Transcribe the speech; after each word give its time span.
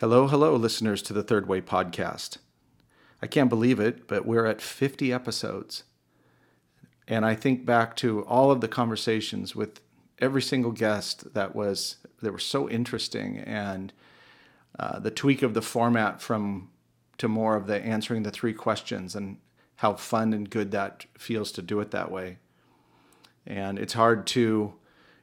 Hello, 0.00 0.28
hello, 0.28 0.56
listeners 0.56 1.02
to 1.02 1.12
the 1.12 1.22
Third 1.22 1.46
Way 1.46 1.60
podcast. 1.60 2.38
I 3.20 3.26
can't 3.26 3.50
believe 3.50 3.78
it, 3.78 4.08
but 4.08 4.24
we're 4.24 4.46
at 4.46 4.62
50 4.62 5.12
episodes. 5.12 5.84
And 7.06 7.26
I 7.26 7.34
think 7.34 7.66
back 7.66 7.96
to 7.96 8.24
all 8.24 8.50
of 8.50 8.62
the 8.62 8.66
conversations 8.66 9.54
with 9.54 9.82
every 10.18 10.40
single 10.40 10.72
guest 10.72 11.34
that 11.34 11.54
was 11.54 11.96
that 12.22 12.32
were 12.32 12.38
so 12.38 12.66
interesting 12.66 13.40
and 13.40 13.92
uh, 14.78 15.00
the 15.00 15.10
tweak 15.10 15.42
of 15.42 15.52
the 15.52 15.60
format 15.60 16.22
from 16.22 16.70
to 17.18 17.28
more 17.28 17.54
of 17.54 17.66
the 17.66 17.84
answering 17.84 18.22
the 18.22 18.30
three 18.30 18.54
questions 18.54 19.14
and 19.14 19.36
how 19.76 19.92
fun 19.92 20.32
and 20.32 20.48
good 20.48 20.70
that 20.70 21.04
feels 21.18 21.52
to 21.52 21.60
do 21.60 21.78
it 21.78 21.90
that 21.90 22.10
way. 22.10 22.38
And 23.46 23.78
it's 23.78 23.92
hard 23.92 24.26
to, 24.28 24.72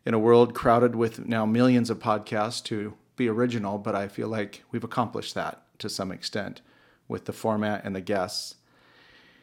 in 0.06 0.14
a 0.14 0.20
world 0.20 0.54
crowded 0.54 0.96
with 0.96 1.26
now 1.26 1.48
millions 1.48 1.90
of 1.90 1.98
podcasts, 1.98 2.64
to 2.66 2.94
be 3.18 3.28
original, 3.28 3.78
but 3.78 3.96
I 3.96 4.08
feel 4.08 4.30
like 4.30 4.64
we've 4.72 4.84
accomplished 4.84 5.36
that 5.36 5.64
to 5.80 5.90
some 5.90 6.12
extent 6.12 6.62
with 7.08 7.26
the 7.26 7.34
format 7.34 7.84
and 7.84 7.96
the 7.96 8.02
guests. 8.02 8.56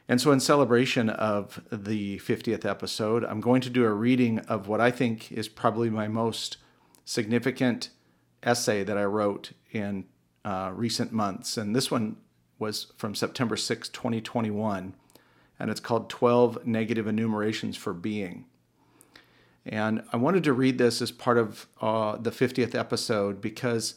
And 0.09 0.21
so, 0.21 0.33
in 0.33 0.41
celebration 0.41 1.09
of 1.09 1.63
the 1.73 2.19
50th 2.19 2.65
episode, 2.65 3.25
I'm 3.25 3.41
going 3.41 3.63
to 3.63 3.71
do 3.71 3.85
a 3.85 3.93
reading 3.93 4.39
of 4.41 4.69
what 4.69 4.81
I 4.81 4.91
think 4.91 5.33
is 5.33 5.49
probably 5.49 5.89
my 5.89 6.09
most 6.09 6.59
significant 7.05 7.91
essay 8.43 8.85
that 8.85 8.99
I 8.99 9.05
wrote 9.05 9.53
in 9.71 10.05
uh, 10.45 10.73
recent 10.75 11.11
months. 11.11 11.57
And 11.57 11.75
this 11.75 11.91
one 11.91 12.17
was 12.59 12.93
from 12.97 13.15
September 13.15 13.57
6, 13.57 13.89
2021, 13.89 14.95
and 15.59 15.71
it's 15.71 15.81
called 15.81 16.11
12 16.11 16.67
Negative 16.67 17.07
Enumerations 17.07 17.77
for 17.77 17.95
Being. 17.95 18.45
And 19.67 20.03
I 20.13 20.17
wanted 20.19 20.45
to 20.45 20.53
read 20.53 20.79
this 20.79 21.01
as 21.01 21.11
part 21.11 21.39
of 21.39 21.67
uh, 21.81 22.17
the 22.17 22.31
50th 22.31 22.75
episode 22.75 23.41
because 23.41 23.95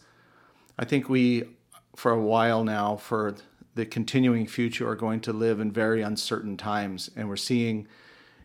I 0.80 0.86
think 0.86 1.10
we, 1.10 1.44
for 1.96 2.12
a 2.12 2.22
while 2.22 2.64
now, 2.64 2.96
for 2.96 3.36
the 3.76 3.86
continuing 3.86 4.48
future, 4.48 4.90
are 4.90 4.96
going 4.96 5.20
to 5.22 5.34
live 5.34 5.60
in 5.60 5.72
very 5.72 6.02
uncertain 6.02 6.56
times. 6.56 7.10
And 7.16 7.28
we're 7.28 7.36
seeing, 7.36 7.88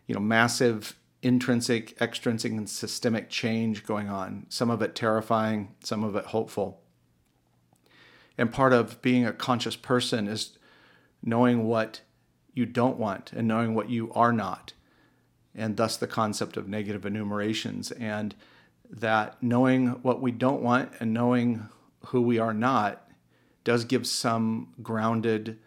you 0.05 0.15
know, 0.15 0.21
massive 0.21 0.97
intrinsic, 1.21 1.99
extrinsic, 2.01 2.51
and 2.51 2.69
systemic 2.69 3.29
change 3.29 3.85
going 3.85 4.09
on, 4.09 4.45
some 4.49 4.69
of 4.69 4.81
it 4.81 4.93
terrifying, 4.93 5.73
some 5.81 6.03
of 6.03 6.17
it 6.17 6.25
hopeful. 6.25 6.81
And 8.37 8.51
part 8.51 8.73
of 8.73 9.01
being 9.01 9.25
a 9.25 9.31
conscious 9.31 9.77
person 9.77 10.27
is 10.27 10.57
knowing 11.23 11.63
what 11.63 12.01
you 12.53 12.65
don't 12.65 12.97
want 12.97 13.31
and 13.31 13.47
knowing 13.47 13.73
what 13.73 13.89
you 13.89 14.11
are 14.11 14.33
not 14.33 14.73
and 15.55 15.77
thus 15.77 15.97
the 15.97 16.07
concept 16.07 16.57
of 16.57 16.67
negative 16.67 17.05
enumerations. 17.05 17.91
And 17.91 18.35
that 18.89 19.41
knowing 19.41 19.87
what 20.03 20.21
we 20.21 20.31
don't 20.31 20.61
want 20.61 20.91
and 20.99 21.13
knowing 21.13 21.67
who 22.07 22.21
we 22.21 22.39
are 22.39 22.53
not 22.53 23.07
does 23.63 23.85
give 23.85 24.05
some 24.05 24.73
grounded 24.81 25.59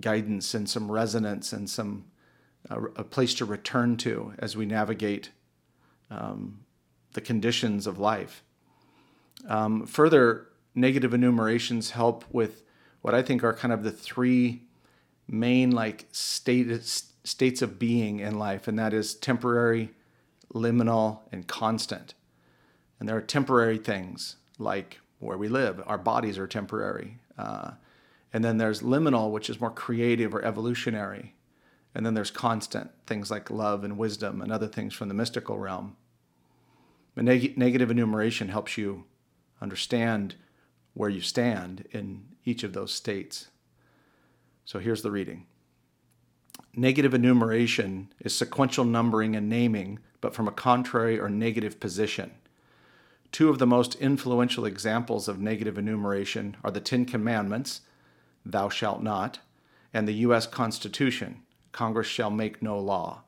guidance 0.00 0.54
and 0.54 0.68
some 0.68 0.90
resonance 0.90 1.52
and 1.52 1.68
some 1.68 2.04
uh, 2.70 2.80
a 2.96 3.04
place 3.04 3.34
to 3.34 3.44
return 3.44 3.96
to 3.96 4.32
as 4.38 4.56
we 4.56 4.64
navigate 4.64 5.30
um, 6.10 6.60
the 7.14 7.20
conditions 7.20 7.86
of 7.86 7.98
life. 7.98 8.44
Um, 9.48 9.86
further, 9.86 10.48
negative 10.74 11.12
enumerations 11.12 11.90
help 11.90 12.24
with 12.30 12.62
what 13.02 13.14
I 13.14 13.22
think 13.22 13.42
are 13.42 13.52
kind 13.52 13.72
of 13.72 13.82
the 13.82 13.90
three 13.90 14.62
main 15.28 15.70
like 15.72 16.06
status 16.12 17.11
states 17.24 17.62
of 17.62 17.78
being 17.78 18.20
in 18.20 18.38
life, 18.38 18.66
and 18.66 18.78
that 18.78 18.92
is 18.92 19.14
temporary, 19.14 19.90
liminal, 20.52 21.20
and 21.30 21.46
constant. 21.46 22.14
And 22.98 23.08
there 23.08 23.16
are 23.16 23.22
temporary 23.22 23.78
things 23.78 24.36
like 24.58 25.00
where 25.18 25.38
we 25.38 25.48
live, 25.48 25.82
our 25.86 25.98
bodies 25.98 26.38
are 26.38 26.46
temporary. 26.46 27.18
Uh, 27.38 27.72
and 28.32 28.44
then 28.44 28.58
there's 28.58 28.80
liminal, 28.80 29.30
which 29.30 29.48
is 29.48 29.60
more 29.60 29.70
creative 29.70 30.34
or 30.34 30.44
evolutionary. 30.44 31.34
And 31.94 32.04
then 32.04 32.14
there's 32.14 32.30
constant, 32.30 32.90
things 33.06 33.30
like 33.30 33.50
love 33.50 33.84
and 33.84 33.98
wisdom 33.98 34.40
and 34.40 34.50
other 34.50 34.66
things 34.66 34.94
from 34.94 35.08
the 35.08 35.14
mystical 35.14 35.58
realm. 35.58 35.96
Neg- 37.14 37.56
negative 37.58 37.90
enumeration 37.90 38.48
helps 38.48 38.78
you 38.78 39.04
understand 39.60 40.34
where 40.94 41.10
you 41.10 41.20
stand 41.20 41.86
in 41.92 42.24
each 42.44 42.64
of 42.64 42.72
those 42.72 42.92
states. 42.92 43.48
So 44.64 44.78
here's 44.78 45.02
the 45.02 45.10
reading 45.10 45.46
negative 46.74 47.12
enumeration 47.12 48.12
is 48.20 48.36
sequential 48.36 48.84
numbering 48.84 49.36
and 49.36 49.48
naming, 49.48 49.98
but 50.20 50.34
from 50.34 50.48
a 50.48 50.52
contrary 50.52 51.18
or 51.18 51.28
negative 51.28 51.78
position. 51.80 52.32
Two 53.30 53.48
of 53.48 53.58
the 53.58 53.66
most 53.66 53.94
influential 53.96 54.64
examples 54.64 55.28
of 55.28 55.40
negative 55.40 55.78
enumeration 55.78 56.56
are 56.62 56.70
the 56.70 56.80
Ten 56.80 57.04
Commandments, 57.04 57.80
Thou 58.44 58.68
shalt 58.68 59.02
not, 59.02 59.38
and 59.94 60.06
the 60.06 60.14
U.S. 60.26 60.46
Constitution, 60.46 61.42
Congress 61.72 62.06
shall 62.06 62.30
make 62.30 62.62
no 62.62 62.78
law. 62.78 63.22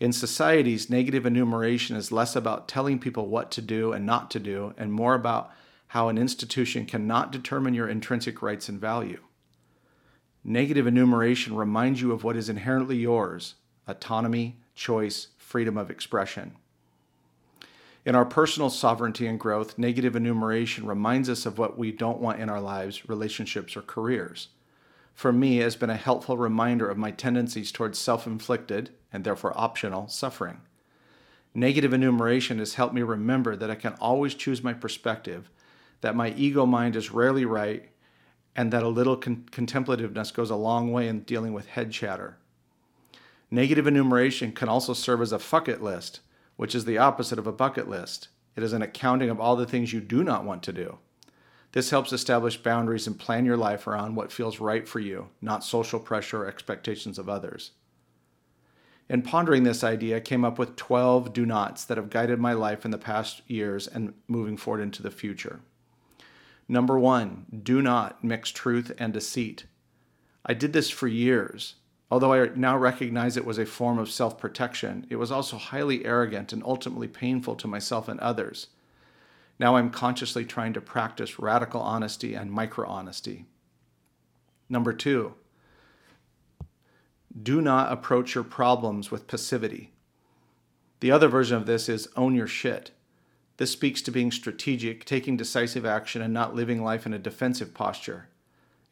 In 0.00 0.12
societies, 0.12 0.90
negative 0.90 1.26
enumeration 1.26 1.96
is 1.96 2.12
less 2.12 2.36
about 2.36 2.68
telling 2.68 2.98
people 2.98 3.26
what 3.26 3.50
to 3.52 3.62
do 3.62 3.92
and 3.92 4.06
not 4.06 4.30
to 4.32 4.38
do, 4.38 4.74
and 4.76 4.92
more 4.92 5.14
about 5.14 5.50
how 5.88 6.08
an 6.08 6.18
institution 6.18 6.86
cannot 6.86 7.32
determine 7.32 7.74
your 7.74 7.88
intrinsic 7.88 8.42
rights 8.42 8.68
and 8.68 8.80
value. 8.80 9.20
Negative 10.44 10.86
enumeration 10.86 11.54
reminds 11.54 12.00
you 12.00 12.12
of 12.12 12.24
what 12.24 12.36
is 12.36 12.48
inherently 12.48 12.96
yours 12.96 13.54
autonomy, 13.86 14.56
choice, 14.74 15.28
freedom 15.38 15.78
of 15.78 15.90
expression. 15.90 16.54
In 18.04 18.14
our 18.14 18.24
personal 18.24 18.70
sovereignty 18.70 19.26
and 19.26 19.40
growth, 19.40 19.78
negative 19.78 20.14
enumeration 20.14 20.86
reminds 20.86 21.28
us 21.28 21.46
of 21.46 21.58
what 21.58 21.76
we 21.76 21.90
don't 21.90 22.20
want 22.20 22.40
in 22.40 22.48
our 22.48 22.60
lives, 22.60 23.08
relationships, 23.08 23.76
or 23.76 23.82
careers. 23.82 24.48
For 25.14 25.32
me, 25.32 25.60
it 25.60 25.64
has 25.64 25.76
been 25.76 25.90
a 25.90 25.96
helpful 25.96 26.38
reminder 26.38 26.88
of 26.88 26.96
my 26.96 27.10
tendencies 27.10 27.72
towards 27.72 27.98
self 27.98 28.26
inflicted, 28.26 28.90
and 29.12 29.24
therefore 29.24 29.52
optional, 29.58 30.06
suffering. 30.08 30.60
Negative 31.54 31.92
enumeration 31.92 32.60
has 32.60 32.74
helped 32.74 32.94
me 32.94 33.02
remember 33.02 33.56
that 33.56 33.70
I 33.70 33.74
can 33.74 33.94
always 33.94 34.34
choose 34.34 34.62
my 34.62 34.74
perspective, 34.74 35.50
that 36.02 36.14
my 36.14 36.30
ego 36.30 36.66
mind 36.66 36.94
is 36.94 37.10
rarely 37.10 37.44
right, 37.44 37.88
and 38.58 38.72
that 38.72 38.82
a 38.82 38.88
little 38.88 39.16
con- 39.16 39.46
contemplativeness 39.52 40.32
goes 40.32 40.50
a 40.50 40.56
long 40.56 40.90
way 40.90 41.06
in 41.06 41.20
dealing 41.20 41.52
with 41.52 41.68
head 41.68 41.92
chatter. 41.92 42.38
Negative 43.52 43.86
enumeration 43.86 44.50
can 44.50 44.68
also 44.68 44.92
serve 44.92 45.22
as 45.22 45.30
a 45.30 45.38
fuck 45.38 45.68
it 45.68 45.80
list, 45.80 46.18
which 46.56 46.74
is 46.74 46.84
the 46.84 46.98
opposite 46.98 47.38
of 47.38 47.46
a 47.46 47.52
bucket 47.52 47.88
list. 47.88 48.26
It 48.56 48.64
is 48.64 48.72
an 48.72 48.82
accounting 48.82 49.30
of 49.30 49.38
all 49.38 49.54
the 49.54 49.64
things 49.64 49.92
you 49.92 50.00
do 50.00 50.24
not 50.24 50.44
want 50.44 50.64
to 50.64 50.72
do. 50.72 50.98
This 51.70 51.90
helps 51.90 52.12
establish 52.12 52.56
boundaries 52.56 53.06
and 53.06 53.16
plan 53.16 53.46
your 53.46 53.56
life 53.56 53.86
around 53.86 54.16
what 54.16 54.32
feels 54.32 54.58
right 54.58 54.88
for 54.88 54.98
you, 54.98 55.28
not 55.40 55.62
social 55.62 56.00
pressure 56.00 56.42
or 56.42 56.48
expectations 56.48 57.16
of 57.16 57.28
others. 57.28 57.70
In 59.08 59.22
pondering 59.22 59.62
this 59.62 59.84
idea, 59.84 60.16
I 60.16 60.20
came 60.20 60.44
up 60.44 60.58
with 60.58 60.74
12 60.74 61.32
do 61.32 61.46
nots 61.46 61.84
that 61.84 61.96
have 61.96 62.10
guided 62.10 62.40
my 62.40 62.54
life 62.54 62.84
in 62.84 62.90
the 62.90 62.98
past 62.98 63.40
years 63.46 63.86
and 63.86 64.14
moving 64.26 64.56
forward 64.56 64.82
into 64.82 65.00
the 65.00 65.12
future. 65.12 65.60
Number 66.68 66.98
one, 66.98 67.46
do 67.62 67.80
not 67.80 68.22
mix 68.22 68.50
truth 68.50 68.92
and 68.98 69.12
deceit. 69.12 69.64
I 70.44 70.54
did 70.54 70.72
this 70.72 70.90
for 70.90 71.08
years. 71.08 71.76
Although 72.10 72.32
I 72.32 72.48
now 72.54 72.76
recognize 72.76 73.36
it 73.36 73.44
was 73.44 73.58
a 73.58 73.66
form 73.66 73.98
of 73.98 74.10
self 74.10 74.38
protection, 74.38 75.06
it 75.10 75.16
was 75.16 75.30
also 75.30 75.56
highly 75.58 76.04
arrogant 76.04 76.52
and 76.52 76.62
ultimately 76.64 77.08
painful 77.08 77.54
to 77.56 77.68
myself 77.68 78.08
and 78.08 78.18
others. 78.20 78.68
Now 79.58 79.76
I'm 79.76 79.90
consciously 79.90 80.44
trying 80.44 80.72
to 80.74 80.80
practice 80.80 81.38
radical 81.38 81.80
honesty 81.80 82.34
and 82.34 82.50
micro 82.50 82.86
honesty. 82.86 83.46
Number 84.68 84.92
two, 84.92 85.34
do 87.42 87.60
not 87.60 87.92
approach 87.92 88.34
your 88.34 88.44
problems 88.44 89.10
with 89.10 89.26
passivity. 89.26 89.92
The 91.00 91.10
other 91.10 91.28
version 91.28 91.56
of 91.56 91.66
this 91.66 91.88
is 91.88 92.08
own 92.16 92.34
your 92.34 92.46
shit. 92.46 92.90
This 93.58 93.72
speaks 93.72 94.00
to 94.02 94.12
being 94.12 94.30
strategic, 94.30 95.04
taking 95.04 95.36
decisive 95.36 95.84
action, 95.84 96.22
and 96.22 96.32
not 96.32 96.54
living 96.54 96.82
life 96.82 97.06
in 97.06 97.12
a 97.12 97.18
defensive 97.18 97.74
posture. 97.74 98.28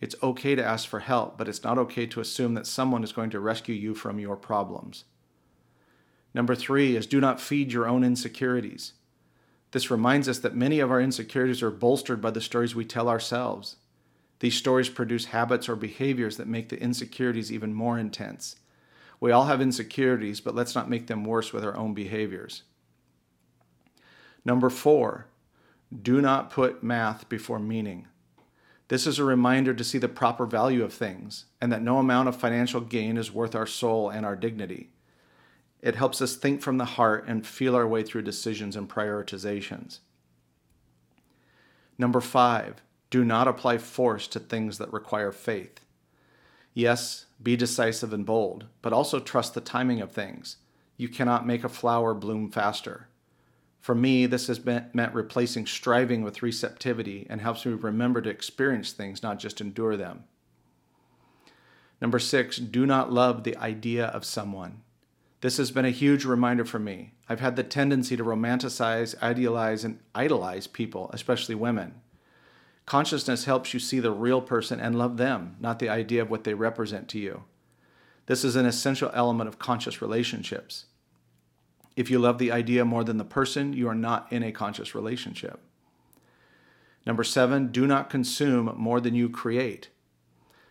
It's 0.00 0.16
okay 0.22 0.54
to 0.56 0.64
ask 0.64 0.88
for 0.88 1.00
help, 1.00 1.38
but 1.38 1.48
it's 1.48 1.62
not 1.62 1.78
okay 1.78 2.04
to 2.06 2.20
assume 2.20 2.54
that 2.54 2.66
someone 2.66 3.04
is 3.04 3.12
going 3.12 3.30
to 3.30 3.40
rescue 3.40 3.74
you 3.74 3.94
from 3.94 4.18
your 4.18 4.36
problems. 4.36 5.04
Number 6.34 6.54
three 6.54 6.96
is 6.96 7.06
do 7.06 7.20
not 7.20 7.40
feed 7.40 7.72
your 7.72 7.86
own 7.86 8.02
insecurities. 8.02 8.92
This 9.70 9.90
reminds 9.90 10.28
us 10.28 10.40
that 10.40 10.56
many 10.56 10.80
of 10.80 10.90
our 10.90 11.00
insecurities 11.00 11.62
are 11.62 11.70
bolstered 11.70 12.20
by 12.20 12.32
the 12.32 12.40
stories 12.40 12.74
we 12.74 12.84
tell 12.84 13.08
ourselves. 13.08 13.76
These 14.40 14.56
stories 14.56 14.88
produce 14.88 15.26
habits 15.26 15.68
or 15.68 15.76
behaviors 15.76 16.36
that 16.38 16.48
make 16.48 16.68
the 16.68 16.80
insecurities 16.80 17.52
even 17.52 17.72
more 17.72 17.98
intense. 17.98 18.56
We 19.20 19.30
all 19.30 19.46
have 19.46 19.62
insecurities, 19.62 20.40
but 20.40 20.54
let's 20.54 20.74
not 20.74 20.90
make 20.90 21.06
them 21.06 21.24
worse 21.24 21.52
with 21.52 21.64
our 21.64 21.76
own 21.76 21.94
behaviors. 21.94 22.64
Number 24.46 24.70
four, 24.70 25.26
do 26.02 26.20
not 26.20 26.50
put 26.50 26.80
math 26.80 27.28
before 27.28 27.58
meaning. 27.58 28.06
This 28.86 29.04
is 29.04 29.18
a 29.18 29.24
reminder 29.24 29.74
to 29.74 29.82
see 29.82 29.98
the 29.98 30.08
proper 30.08 30.46
value 30.46 30.84
of 30.84 30.92
things 30.92 31.46
and 31.60 31.72
that 31.72 31.82
no 31.82 31.98
amount 31.98 32.28
of 32.28 32.36
financial 32.36 32.80
gain 32.80 33.16
is 33.16 33.32
worth 33.32 33.56
our 33.56 33.66
soul 33.66 34.08
and 34.08 34.24
our 34.24 34.36
dignity. 34.36 34.90
It 35.82 35.96
helps 35.96 36.22
us 36.22 36.36
think 36.36 36.62
from 36.62 36.78
the 36.78 36.84
heart 36.84 37.24
and 37.26 37.44
feel 37.44 37.74
our 37.74 37.88
way 37.88 38.04
through 38.04 38.22
decisions 38.22 38.76
and 38.76 38.88
prioritizations. 38.88 39.98
Number 41.98 42.20
five, 42.20 42.82
Do 43.10 43.24
not 43.24 43.48
apply 43.48 43.78
force 43.78 44.28
to 44.28 44.38
things 44.38 44.78
that 44.78 44.92
require 44.92 45.32
faith. 45.32 45.80
Yes, 46.72 47.26
be 47.42 47.56
decisive 47.56 48.12
and 48.12 48.24
bold, 48.24 48.66
but 48.80 48.92
also 48.92 49.18
trust 49.18 49.54
the 49.54 49.60
timing 49.60 50.00
of 50.00 50.12
things. 50.12 50.58
You 50.96 51.08
cannot 51.08 51.46
make 51.46 51.64
a 51.64 51.68
flower 51.68 52.14
bloom 52.14 52.50
faster. 52.50 53.08
For 53.86 53.94
me, 53.94 54.26
this 54.26 54.48
has 54.48 54.58
been, 54.58 54.86
meant 54.94 55.14
replacing 55.14 55.66
striving 55.66 56.22
with 56.22 56.42
receptivity 56.42 57.24
and 57.30 57.40
helps 57.40 57.64
me 57.64 57.72
remember 57.72 58.20
to 58.20 58.28
experience 58.28 58.90
things, 58.90 59.22
not 59.22 59.38
just 59.38 59.60
endure 59.60 59.96
them. 59.96 60.24
Number 62.00 62.18
six, 62.18 62.56
do 62.56 62.84
not 62.84 63.12
love 63.12 63.44
the 63.44 63.56
idea 63.56 64.06
of 64.06 64.24
someone. 64.24 64.82
This 65.40 65.58
has 65.58 65.70
been 65.70 65.84
a 65.84 65.90
huge 65.90 66.24
reminder 66.24 66.64
for 66.64 66.80
me. 66.80 67.12
I've 67.28 67.38
had 67.38 67.54
the 67.54 67.62
tendency 67.62 68.16
to 68.16 68.24
romanticize, 68.24 69.16
idealize, 69.22 69.84
and 69.84 70.00
idolize 70.16 70.66
people, 70.66 71.08
especially 71.12 71.54
women. 71.54 71.94
Consciousness 72.86 73.44
helps 73.44 73.72
you 73.72 73.78
see 73.78 74.00
the 74.00 74.10
real 74.10 74.40
person 74.40 74.80
and 74.80 74.98
love 74.98 75.16
them, 75.16 75.54
not 75.60 75.78
the 75.78 75.90
idea 75.90 76.22
of 76.22 76.28
what 76.28 76.42
they 76.42 76.54
represent 76.54 77.06
to 77.10 77.20
you. 77.20 77.44
This 78.26 78.42
is 78.42 78.56
an 78.56 78.66
essential 78.66 79.12
element 79.14 79.46
of 79.46 79.60
conscious 79.60 80.02
relationships. 80.02 80.86
If 81.96 82.10
you 82.10 82.18
love 82.18 82.38
the 82.38 82.52
idea 82.52 82.84
more 82.84 83.02
than 83.02 83.16
the 83.16 83.24
person, 83.24 83.72
you 83.72 83.88
are 83.88 83.94
not 83.94 84.30
in 84.30 84.42
a 84.42 84.52
conscious 84.52 84.94
relationship. 84.94 85.60
Number 87.06 87.24
seven, 87.24 87.68
do 87.68 87.86
not 87.86 88.10
consume 88.10 88.74
more 88.76 89.00
than 89.00 89.14
you 89.14 89.30
create. 89.30 89.88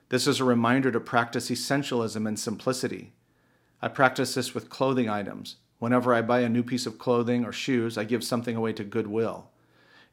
This 0.10 0.27
is 0.27 0.39
a 0.39 0.45
reminder 0.45 0.92
to 0.92 1.00
practice 1.00 1.50
essentialism 1.50 2.27
and 2.27 2.39
simplicity. 2.39 3.13
I 3.81 3.88
practice 3.88 4.36
this 4.36 4.54
with 4.54 4.69
clothing 4.69 5.10
items. 5.10 5.56
Whenever 5.80 6.13
I 6.13 6.22
buy 6.22 6.42
a 6.42 6.50
new 6.50 6.63
piece 6.63 6.86
of 6.86 7.00
clothing 7.00 7.44
or 7.44 7.51
shoes, 7.51 7.98
I 7.98 8.04
give 8.04 8.24
something 8.24 8.56
away 8.56 8.74
to 8.74 8.83
Goodwill. 8.83 9.50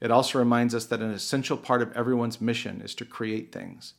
It 0.01 0.11
also 0.11 0.39
reminds 0.39 0.75
us 0.75 0.87
that 0.87 1.01
an 1.01 1.13
essential 1.13 1.57
part 1.57 1.83
of 1.83 1.93
everyone's 1.93 2.41
mission 2.41 2.81
is 2.81 2.95
to 2.97 3.05
create 3.05 3.53
things. 3.53 3.95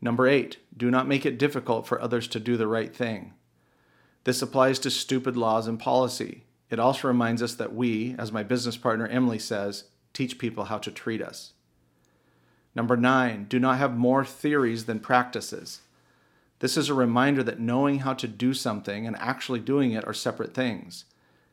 Number 0.00 0.26
eight, 0.26 0.58
do 0.76 0.90
not 0.90 1.06
make 1.06 1.24
it 1.24 1.38
difficult 1.38 1.86
for 1.86 2.00
others 2.00 2.26
to 2.28 2.40
do 2.40 2.56
the 2.56 2.66
right 2.66 2.94
thing. 2.94 3.34
This 4.24 4.42
applies 4.42 4.78
to 4.80 4.90
stupid 4.90 5.36
laws 5.36 5.66
and 5.66 5.78
policy. 5.78 6.44
It 6.70 6.78
also 6.78 7.08
reminds 7.08 7.42
us 7.42 7.54
that 7.56 7.74
we, 7.74 8.14
as 8.18 8.32
my 8.32 8.42
business 8.42 8.76
partner 8.76 9.06
Emily 9.06 9.38
says, 9.38 9.84
teach 10.12 10.38
people 10.38 10.64
how 10.64 10.78
to 10.78 10.90
treat 10.90 11.20
us. 11.20 11.52
Number 12.74 12.96
nine, 12.96 13.44
do 13.48 13.58
not 13.58 13.78
have 13.78 13.96
more 13.96 14.24
theories 14.24 14.86
than 14.86 15.00
practices. 15.00 15.80
This 16.60 16.76
is 16.76 16.88
a 16.88 16.94
reminder 16.94 17.42
that 17.42 17.60
knowing 17.60 18.00
how 18.00 18.14
to 18.14 18.28
do 18.28 18.54
something 18.54 19.06
and 19.06 19.16
actually 19.16 19.60
doing 19.60 19.92
it 19.92 20.06
are 20.06 20.14
separate 20.14 20.54
things. 20.54 21.04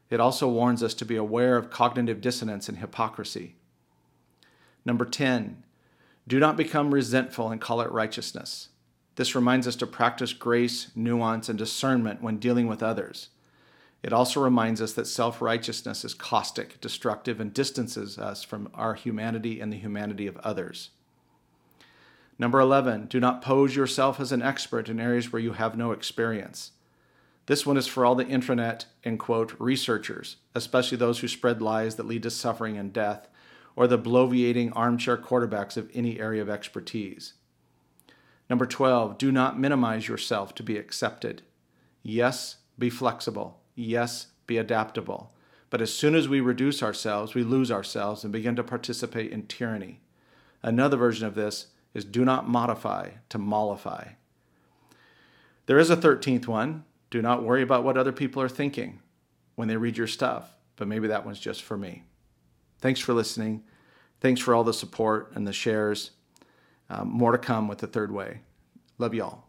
It 0.10 0.20
also 0.20 0.48
warns 0.48 0.82
us 0.82 0.94
to 0.96 1.06
be 1.06 1.16
aware 1.16 1.58
of 1.58 1.70
cognitive 1.70 2.22
dissonance 2.22 2.70
and 2.70 2.78
hypocrisy. 2.78 3.56
Number 4.86 5.06
10, 5.06 5.64
do 6.28 6.40
not 6.40 6.58
become 6.58 6.94
resentful 6.94 7.50
and 7.50 7.60
call 7.60 7.82
it 7.82 7.92
righteousness. 7.92 8.69
This 9.20 9.36
reminds 9.36 9.68
us 9.68 9.76
to 9.76 9.86
practice 9.86 10.32
grace, 10.32 10.92
nuance, 10.96 11.50
and 11.50 11.60
discernment 11.60 12.22
when 12.22 12.38
dealing 12.38 12.68
with 12.68 12.82
others. 12.82 13.28
It 14.02 14.14
also 14.14 14.42
reminds 14.42 14.82
us 14.82 14.94
that 14.94 15.08
self 15.08 15.42
righteousness 15.42 16.06
is 16.06 16.14
caustic, 16.14 16.80
destructive, 16.80 17.42
and 17.42 17.54
distances 17.54 18.18
us 18.18 18.46
from 18.46 18.70
our 18.74 18.94
humanity 18.94 19.60
and 19.60 19.74
the 19.74 19.78
humanity 19.78 20.26
of 20.26 20.38
others. 20.38 20.92
Number 22.38 22.62
11, 22.62 23.08
do 23.08 23.20
not 23.20 23.42
pose 23.42 23.76
yourself 23.76 24.22
as 24.22 24.32
an 24.32 24.42
expert 24.42 24.88
in 24.88 25.02
areas 25.02 25.34
where 25.34 25.42
you 25.42 25.52
have 25.52 25.76
no 25.76 25.92
experience. 25.92 26.72
This 27.48 27.66
one 27.66 27.76
is 27.76 27.88
for 27.88 28.06
all 28.06 28.16
the 28.16 28.24
intranet, 28.24 28.86
and 29.04 29.20
quote, 29.20 29.54
researchers, 29.60 30.38
especially 30.56 30.98
those 30.98 31.20
who 31.20 31.28
spread 31.28 31.62
lies 31.62 31.98
that 31.98 32.08
lead 32.08 32.24
to 32.24 32.32
suffering 32.32 32.78
and 32.78 32.94
death, 32.94 33.28
or 33.76 33.86
the 33.86 34.00
bloviating 34.00 34.72
armchair 34.78 35.18
quarterbacks 35.18 35.76
of 35.76 35.92
any 35.94 36.22
area 36.22 36.42
of 36.42 36.50
expertise. 36.50 37.34
Number 38.50 38.66
12, 38.66 39.18
do 39.18 39.32
not 39.32 39.60
minimize 39.60 40.08
yourself 40.08 40.56
to 40.56 40.64
be 40.64 40.78
accepted. 40.78 41.44
Yes, 42.02 42.58
be 42.78 42.90
flexible. 42.90 43.60
Yes, 43.76 44.28
be 44.48 44.58
adaptable. 44.58 45.34
But 45.70 45.82
as 45.82 45.94
soon 45.94 46.16
as 46.16 46.28
we 46.28 46.40
reduce 46.40 46.82
ourselves, 46.82 47.36
we 47.36 47.44
lose 47.44 47.72
ourselves 47.72 48.24
and 48.24 48.34
begin 48.34 48.56
to 48.56 48.64
participate 48.64 49.32
in 49.32 49.46
tyranny. 49.46 50.02
Another 50.64 50.98
version 50.98 51.28
of 51.28 51.36
this 51.36 51.68
is 51.94 52.06
do 52.06 52.26
not 52.26 52.50
modify 52.50 53.12
to 53.30 53.38
mollify. 53.38 54.10
There 55.68 55.78
is 55.78 55.92
a 55.92 55.98
13th 55.98 56.48
one. 56.48 56.86
Do 57.12 57.22
not 57.22 57.44
worry 57.44 57.62
about 57.62 57.84
what 57.84 57.98
other 57.98 58.12
people 58.12 58.42
are 58.42 58.50
thinking 58.50 59.00
when 59.56 59.68
they 59.68 59.78
read 59.78 59.98
your 59.98 60.08
stuff, 60.08 60.56
but 60.76 60.88
maybe 60.88 61.08
that 61.08 61.26
one's 61.26 61.40
just 61.40 61.62
for 61.62 61.78
me. 61.78 62.04
Thanks 62.80 63.00
for 63.00 63.14
listening. 63.14 63.64
Thanks 64.22 64.42
for 64.42 64.56
all 64.56 64.64
the 64.64 64.74
support 64.74 65.32
and 65.36 65.46
the 65.46 65.54
shares. 65.54 66.12
Um, 66.90 67.10
more 67.10 67.32
to 67.32 67.38
come 67.38 67.68
with 67.68 67.80
the 67.80 67.88
third 67.88 68.12
way. 68.12 68.42
Love 68.98 69.14
y'all. 69.14 69.49